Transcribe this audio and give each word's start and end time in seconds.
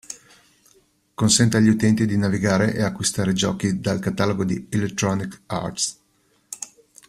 Consente 1.13 1.57
agli 1.57 1.67
utenti 1.67 2.07
di 2.07 2.17
navigare 2.17 2.73
e 2.73 2.81
acquistare 2.81 3.33
giochi 3.33 3.79
dal 3.79 3.99
catalogo 3.99 4.43
di 4.43 4.65
Electronic 4.69 5.41
Arts. 5.45 5.99